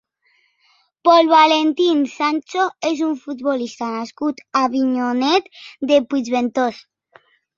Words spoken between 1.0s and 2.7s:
Pol Valentín Sancho